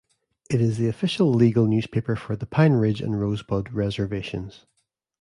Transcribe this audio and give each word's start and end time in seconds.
It 0.49 0.61
is 0.61 0.79
the 0.79 0.87
official 0.87 1.31
legal 1.31 1.67
newspaper 1.67 2.15
for 2.15 2.35
the 2.35 2.47
Pine 2.47 2.73
Ridge 2.73 3.01
and 3.01 3.21
Rosebud 3.21 3.71
reservations. 3.71 4.65